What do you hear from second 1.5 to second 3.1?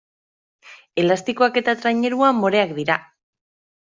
eta trainerua moreak dira.